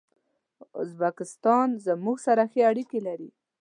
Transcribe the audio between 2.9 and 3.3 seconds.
لري.